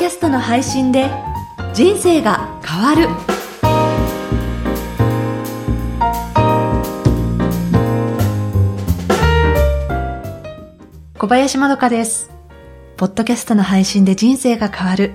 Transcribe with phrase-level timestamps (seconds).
[0.00, 1.10] キャストの配信で
[1.74, 3.06] 人生が変わる。
[11.18, 12.30] 小林まどかです。
[12.96, 15.12] ポッドキャストの配信で人生が変わる。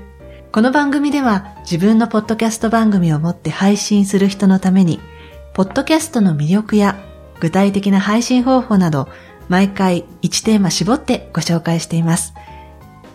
[0.52, 5.00] この番組では自分のポッドキャスト番組を持って配信する人のために
[5.56, 6.96] ポッドキャストの魅力や
[7.40, 9.10] 具体的な配信方法など
[9.50, 12.36] 毎回1テーマ絞ってご紹介しています。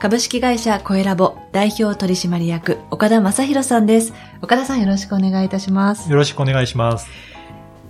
[0.00, 4.14] 株式会社コエラボ代表取締役岡田正宏さんです。
[4.40, 6.10] 岡田さんよろしくお願いいたします。
[6.10, 7.06] よろしくお願いします。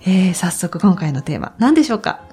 [0.02, 2.24] えー、早速今回のテーマ何でしょうか？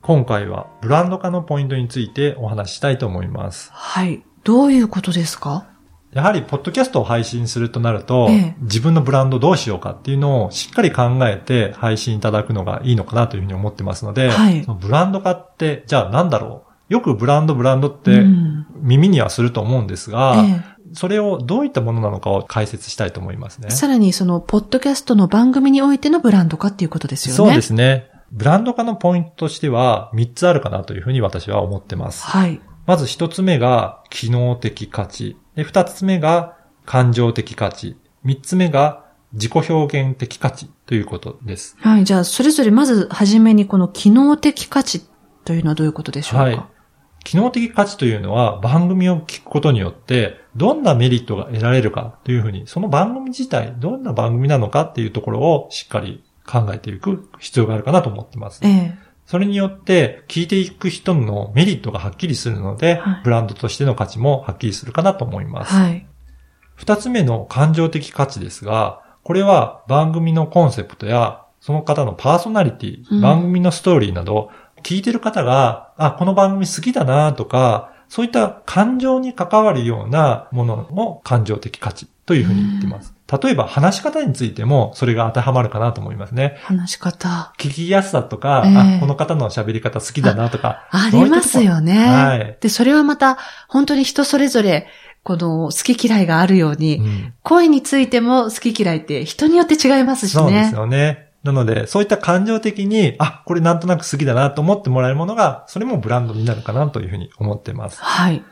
[0.00, 3.70] 今回はブランド化のポイントについてお話ししたいと思います。
[3.74, 4.24] はい。
[4.44, 5.68] どういうことですか？
[6.14, 16.72] やはり、ポッドキャストを配信するとなると、ええ自分のブランドどうしようかっていうのをしっかり考えて配信いただくのがいいのかなというふうに思ってますので、はいそのブランド化って、じゃあ何だろう？
[16.88, 18.41] よくブランドブランドっうてん
[18.82, 20.62] 耳にはすると思うんですが、え
[20.94, 23.72] それをどういったものなのかを解説したいと思いますねえ。
[23.72, 27.36] さらにその、ポッドキャストの番組においてのブランド化っていうことですよね。
[27.36, 28.10] そうですね。
[28.30, 32.24] ブランド化のポイントとしては3つあるかなというふうに私は思ってます。
[32.24, 32.60] はい。
[32.86, 35.36] まず一つ目が機能的価値。
[35.54, 37.96] で、二つ目が感情的価値。
[38.24, 41.76] 三つ目が自己表現的価値ということです。
[41.80, 42.04] はい。
[42.04, 45.02] じゃあ、それぞれまずはじめにこの機能的価値
[45.44, 46.42] というのはどういうことでしょうか？
[46.44, 46.62] はい。
[47.24, 58.60] 機能的価値というのは番組を聞くことによってどんなメリットが得られるかというふうに、その番組自体どんな番組なのかっていうところをしっかり考えていく必要があるかなと思ってます。
[58.64, 59.12] ええ。
[59.26, 65.72] それによって聞いていく人のメリットがはっきりするので、はいブランドとしての価値もはっきりするかなと思います。
[65.72, 66.06] はい。
[66.74, 74.50] 二つ目の感情的価値ですが、これは番組のコンセプトや、その方のパーソナリティ、うん番組のストーリーなど、
[74.82, 83.14] 聞いてる方が、あ、この番組好きだなとか、そういった感情に関わるようなものも感情的価値というふうに言ってます。
[83.42, 86.58] 例えば話し方についてもそれが当てはまるかなと思いますね。
[86.62, 87.54] 話し方。
[87.58, 90.86] 聞きやすさとか、ええあ、この方の喋り方好きだなとか。
[90.90, 92.06] ありますよね。
[92.06, 94.88] はいで、それはまた、本当に人それぞれ、
[95.22, 100.42] この好き嫌いがあるように、うん声についても好き嫌いって人によって違いますしね。
[100.42, 101.31] そうですよね。
[101.44, 108.00] なので、そういった感情的に、あ、これなんとなく好きだなと思ってもらえるものが、それもブランドになるかなというふうに思ってます。
[108.00, 108.42] はい。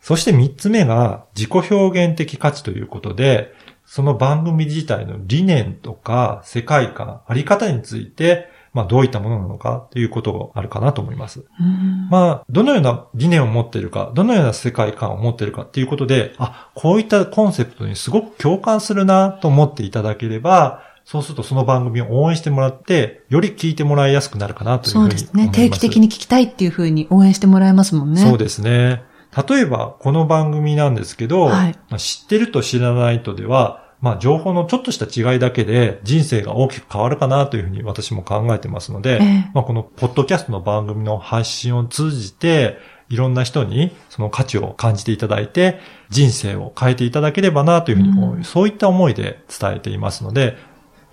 [0.00, 3.52] そして三つ目が自己表現的価値ということで、
[3.84, 11.44] その番組自体の理念とか世界観、あり方について、まあどういったものなのかということがあるかなと思います。
[11.60, 25.24] うんまあ、どのような理念を持っているか、どのような世界観を持っているかっていうことで、あ、こういったコンセプトにすごく共感するなと思っていただければ、そうするとその番組を応援してもらって、より聞いてもらいやすくなるかなというふうに思います。
[25.26, 25.52] そうですね。
[25.52, 28.20] 定期的に聞きたいっていうふうに応援してもらえますもんね。
[28.20, 29.02] そうですね。
[29.48, 42.78] 例えば、この番組なんですけど、はいまあ知ってると知らないとでは、まあ、情報のちょっとした違いだけで人生が大きく変わるかなというふうに私も考えてますので、ええまあ、このポッドキャストの番組の発信を通じて、
[43.10, 50.56] いろんな人にその価値を感じていただいて、人生を変えていただければなというふうに思う、うんそういった思いで伝えていますので、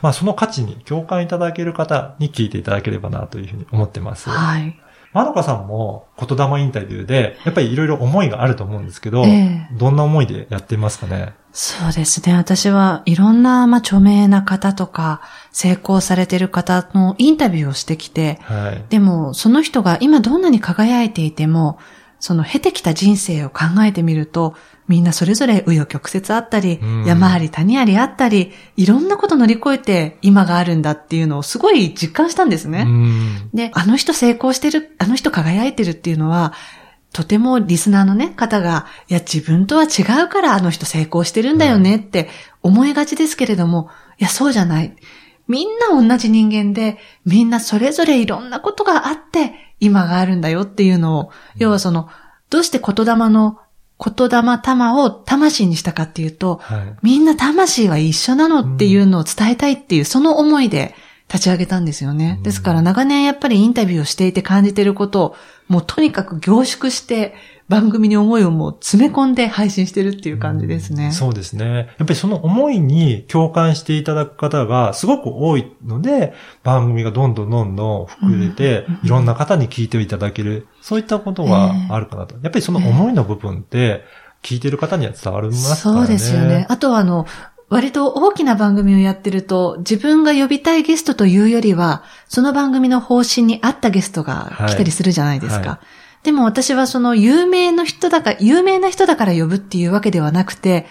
[0.02, 4.30] まあ、その価値に共感いただける方に聞いていただければなというふうに思ってます。
[4.30, 4.80] はい。
[5.14, 11.34] まどかさんも言霊インタビューで、やっぱりいろいろ思いがあると思うんですけど、ええどんな思いでやってますかね？
[11.54, 12.36] そうですね。
[12.36, 15.22] 私はいろんな、まあ、著名な方とか、
[15.52, 18.84] 成功されてる方のインタビューをしてきて、はい。
[18.90, 21.80] でも、その人が今どんなに輝いていても、
[22.20, 24.56] その経てきた人生を考えてみると、
[24.88, 32.86] みんなそれぞれ紆余曲折あったりうん、山あり谷ありあったり、いろんなこと乗り越えて今があるんだっていうのをすごい実感したんですね。
[32.88, 33.50] うん。
[33.54, 36.54] で、あの人成功してる、あの人輝いてるっていうのは、
[37.14, 42.30] とてもリスナーのね、方が、いや、自分とは違うからあの人成功してるんだよねって
[42.62, 43.90] 思いがちですけれども、
[44.20, 44.96] いや、そうじゃない。
[45.48, 52.10] みんな同じ人間で、みんなそれぞれいろんなことがあって、今があるんだよっていうのを、要はその、
[52.50, 53.60] どうして言霊の、
[54.00, 56.96] 言霊玉を魂にしたかっていうと、はい。
[57.02, 60.94] みんな魂は一緒なのっていうのを伝えたいっていう、その思いで
[61.28, 62.36] 立ち上げたんですよね。
[62.38, 65.36] うんですから長年やっぱりインタビューをしていて感じていることを、
[65.68, 67.36] もうとにかく凝縮して、
[67.70, 71.12] 番組に思いをもう詰め込んで配信してるっていう感じですね。
[71.12, 71.76] そうですね。
[71.76, 76.34] やっぱりその思いに共感していただく方がすごく多いので、
[76.64, 82.36] 番組がどんどんどんどん膨れてうん、いろんな方に聞いていただける、そういったことがあるかなと。
[82.36, 84.04] やっぱりその思いの部分って、
[84.44, 86.02] 聞いてる方には伝わりますからね。
[86.02, 86.66] そうですよね。。
[86.70, 87.26] あとはあの、
[87.70, 95.60] 割と大きな番組をやってると、自分が呼びたいゲストというよりは、その番組の方針に合ったゲストが来たりするじゃないですか。
[95.60, 95.80] はいは
[96.24, 100.86] でも私はその有名な人だから、有名な人だから呼ぶっていうわけではなくて、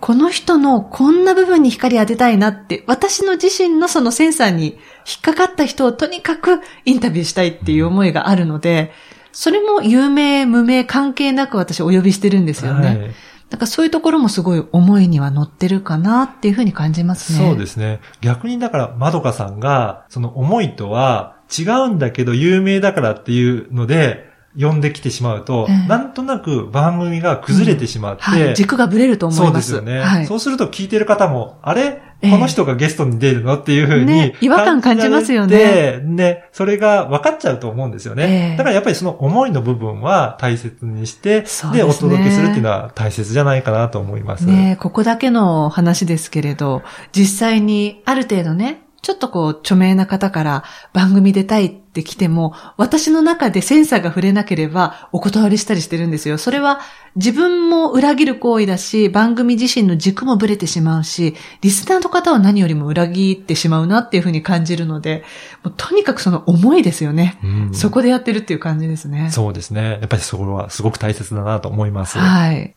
[0.00, 8.92] この人のこんな部分に光当てたいなって、私の自身のそのセンサーに引っかかった人をとにかくインタビューしたいっていう思いがあるので、
[9.32, 12.86] それも有名、無名関係なく私お呼びしてるんですよね。
[12.86, 13.10] はい
[13.50, 17.48] だからそういうところもすごい思いには乗ってるかなっていうふうに感じますね。
[17.48, 18.00] そうですね。
[18.20, 28.54] 逆にだから、まどかさんが、その思いとは違うんだけど有名だからっていうので、呼んできてしまうと、ええなんとなく番組が崩れてしまって、はい。
[28.54, 29.70] 軸がぶれると思います。
[29.70, 30.26] そうですよね、はい。
[30.26, 32.02] そうすると聞いてる方も、あれ？
[32.22, 33.56] ええこの人がゲストに出るの？
[33.56, 38.50] っていうふうに、ね違和感感じますよねね、それが分かっちゃうと思うんですよね。
[38.50, 44.46] ええだからやっぱりその思いの部分は大切にして、ですねお届けするっていうのは大切じゃないかなと思います。
[44.46, 46.82] ねえここだけの話ですけれど、
[47.12, 56.38] 実際にある程度ね、ちょっとこう、著名な方から番組出たいって来ても、私の中でセンサーが触れなければお断りしたりしてるんですよ。
[56.38, 56.80] それは
[57.16, 65.24] 自分も裏切る行為だし、番組自身の軸もぶれてしまうし、リスナーの方は何よりも裏切ってしまうなっていうふうに感じるので、
[65.64, 67.38] もうとにかくその思いですよね。
[67.42, 69.30] うんそこでやってるっていう感じですね。
[69.30, 69.98] そうですね。
[70.00, 72.18] やっぱりそこはすごく大切だなと思います。
[72.18, 72.74] はい。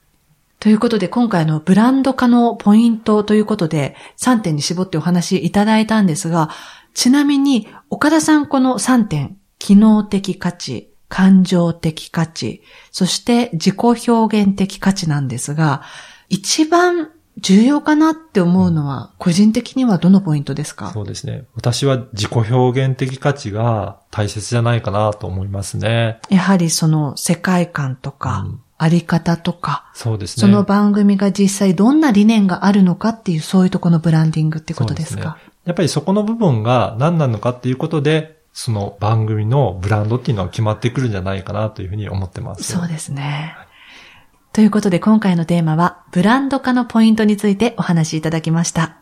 [0.64, 6.52] ということで、今回のブランド化のポイントということで、3点に絞ってお話しいただいたんですが、
[6.94, 12.64] ちなみに、岡田さんこの3点、機能的価値、感情的価値、
[12.94, 15.82] そして自己表現的価値なんですが、
[16.30, 20.92] 一番重要かなって思うのは、個人的にはどのポイントですか？
[20.94, 21.44] そうですね。
[21.56, 26.22] 私は自己表現的価値が大切じゃないかなと思いますね。
[26.30, 30.42] やはりその世界観とか、うんあり方とか、そうですね。
[30.42, 35.38] その番組が実際どんな理念があるのかっていう、そういうところのブランディングってことですか？
[35.66, 42.64] やっぱりそこの部分が何なのかっていうことで、その番組のブランドっていうのは決まってくるんじゃないかなというふうに思ってます。
[42.64, 43.56] そうですね。
[44.52, 48.98] ということで今回のテーマは、ブランド化のポイントについてお話しいただきました。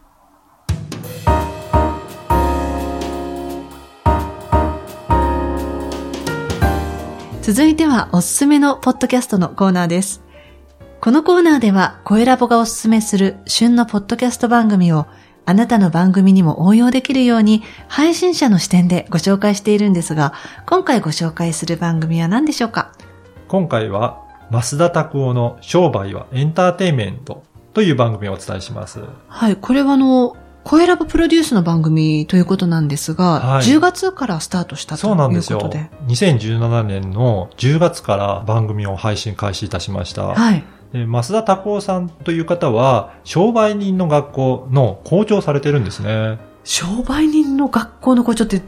[7.42, 10.22] 続いてはおすすめのポッドキャストのコーナーです。
[11.02, 15.08] このコーナーでは、声ラボがおすすめする旬のポッドキャスト番組を、
[15.48, 20.34] あなたの番組にも応用できるように、配信者の視点でご紹介しているんですが、
[20.68, 22.92] 今回ご紹介する番組は何でしょうか？
[23.48, 24.22] 今回は、
[24.52, 27.42] 増田拓夫の商売はエンターテインメント
[27.74, 29.02] という番組をお伝えします。
[29.28, 35.90] はい、これはあの、声ラボプロデュースの番組ということなんですが、はい10月からスタートしたとそうなんですよいうことで。。
[36.08, 40.28] 2017年の10月から番組を配信開始いたしました。
[40.28, 40.64] はい。
[40.94, 46.38] で増田拓夫さんという方は、商売人の学校の校長されてるんですね。
[46.64, 48.62] 商売人の学校の校長って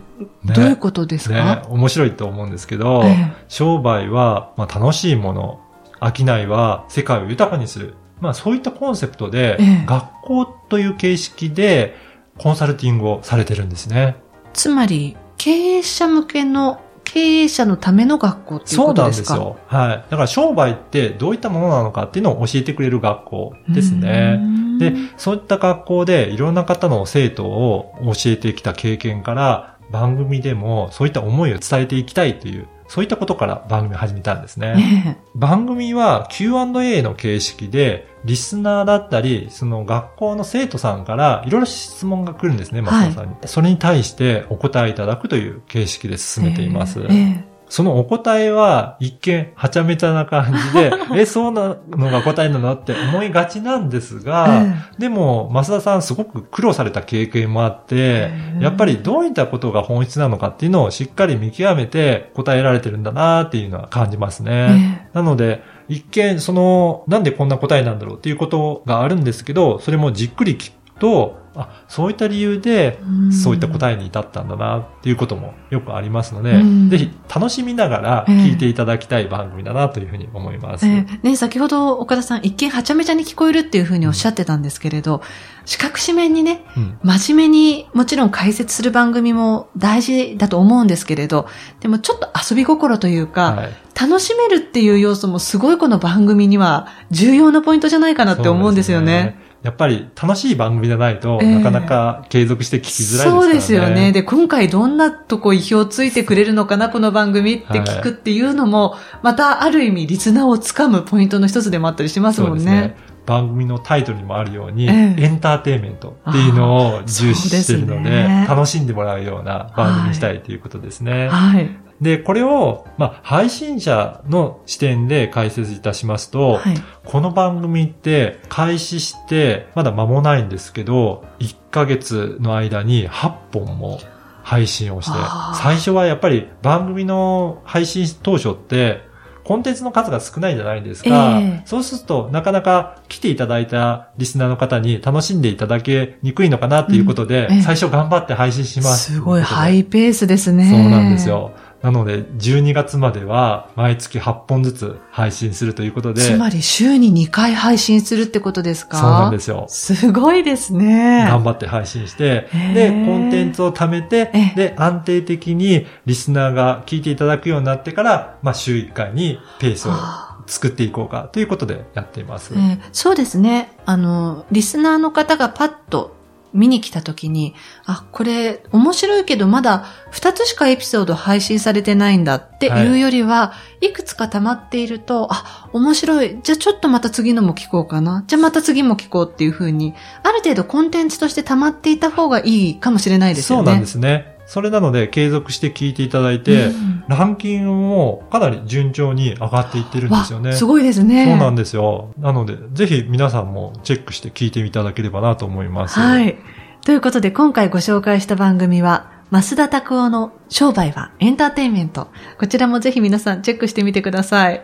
[0.45, 5.59] どういうことですねか、、面白いと思うんですけど、ええ商売は、まあ、楽しいもの、
[6.01, 7.95] 商いは世界を豊かにする。
[8.23, 11.95] まあそういったコンセプトで、ええ学校という形式で
[12.37, 14.15] コンサルティングをされてるんですね。
[14.53, 19.35] つまり、経営者向けの、経営者のための学校っていうそうことですか？
[19.35, 19.57] なんですよ。
[19.67, 20.05] はい。
[20.09, 24.37] だから商売ってどういったものなのかっていうのを教えてくれる学校ですね。
[24.37, 34.75] んで、そういった学校でいろんな方の生徒を教えてきた経験から、番組でもそういった思いを伝えていきたいという、そういったことから番組を始めたんですね。
[34.75, 43.35] ね番組は Q&A の形式で、リスナーだったり、その学校の生徒さんからいろいろ質問が来るんですね、松田さんに。
[43.45, 47.01] それに対してお答えいただくという形式で進めています。
[47.01, 54.63] ええそのお答えは一見はちゃめちゃな感じで、 え、そうなのが答えなのって思いがちなんですが、
[54.99, 65.09] えでも、増田さんすごく苦労された経験もあって、えやっぱりどういったことが本質なのかっていうのをしっかり見極めて答えられてるんだなっていうのは感じますえね。
[65.11, 73.33] えなので、一見、その、なんでこんな答えなんだろうっていうことがあるんですけど、それもじっくり聞くと、あ、そういった理由で、うん。
[73.33, 76.89] そういった答えに至ったんだなっていうこともよくありますので、うん。
[76.89, 80.87] ぜひ楽しみながら聞いていただきたい番組だなというふうに思います。
[80.87, 81.27] ええ。
[81.27, 85.21] ね、先ほど岡田さん一見はちゃめちゃに聞こえるっていうふうにおっしゃってたんですけれど、
[85.65, 86.97] 四角紙面にね、うん。
[87.03, 91.47] 真面目にもちろん解説する番組も大事だと思うんですけれど、
[91.79, 93.69] でもちょっと遊び心というか、はい。
[93.99, 99.42] 楽しめるっていう要素もすごいこの番組には重要なポイントじゃないかなって思うんですよね。
[99.63, 103.41] やっぱり楽しい番組じゃないと、ええなかなか継続して聞きづらいですからね。
[103.41, 104.11] そうですよね。
[104.11, 112.59] で、今回どんなとこ意表をついてくれるのかな、この番組って聞くっていうのも、またある意味リスナーをつかむポイントの一つでもあったりしますもんね。
[112.59, 113.13] そうですね。
[113.25, 121.29] 番組のタイトルにもあるように、ええエンターテインメントっていうのを重視してるので、ですね楽しんでもらうような番組にしたいということですね。
[121.29, 121.69] はい。
[122.01, 126.75] で、これを、まあ、配信者の視点で解説いたしますと、はい。
[127.05, 133.99] この番組って開始してまだ間もないんですけど、1ヶ月の間に8本も
[134.43, 135.17] 配信をして
[135.55, 141.39] 最初はやっぱり番組の配信当初って、コンテンツの数が少ないじゃないですか。
[141.39, 149.13] ええそうすると、なかなか来ていただいたリスナーの方に楽しんでいただけにくいのかなっていうことで、うんええ最初頑張って配信します。
[149.13, 150.69] すごいハいイペースですね。
[150.69, 151.27] そうなんです。
[151.27, 151.51] よ。
[151.83, 158.97] なので、12月までは毎月8本ずつ配信するということで、つまり週に2回配信するってことですか？
[158.97, 159.65] そうなんですよ。
[159.67, 161.25] すごいですね。
[161.27, 172.53] 頑張って配信して、で、コンテンツを貯めてええ、で、安定的にリスナーが聞いていただくようになってから、まあ、週1回にペースをあ作っていこうかということでやっています。
[172.53, 173.73] えーそうですね。
[173.85, 176.15] あの、リスナーの方がパッと
[176.53, 177.55] 見に来た時に、
[177.85, 186.39] あ、これ面白いけどまだ2つしかエピソード配信されてないんだっていうよりは、い、くつか溜まっていると、あ、面白い。
[186.43, 188.23] じゃあちょっとまた次のも聞こうかな。
[188.27, 189.93] じゃあまた次も聞こうっていう風に、
[190.23, 193.65] ある程度コンテンツとして溜まっていた方がいいかもしれないですよね。
[193.65, 194.32] そうなんですね。
[194.53, 200.51] それなので、継続して聞いていただいて、うんランキングもかなり順調に上がっていってるんですよね。
[200.51, 201.25] わすごいですね。
[201.25, 202.13] そうなんですよ。
[202.17, 205.99] なので、ぜひ皆さんもチェックして聞いていただければなと思います。
[205.99, 206.37] はい。
[206.85, 212.07] ということで今回ご紹介した番組は、増田拓夫の商売はエンターテインメント。
[212.39, 214.63] こちらもぜひ皆さんチェックしてみてください。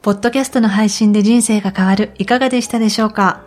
[0.00, 3.42] ポッドキャストの配信で人生が変わる、いかがでしたでしょうか？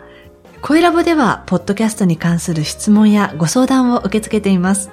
[0.62, 4.90] 声ラボでは、ポッドキャストに関する質問やご相談を受け付けています。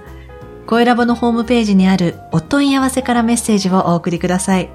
[0.68, 4.70] 声ラボのホームページにあるお問い合わせからメッセージをお送りください。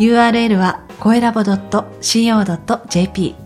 [0.00, 3.36] URL は、声ラボ .co.jp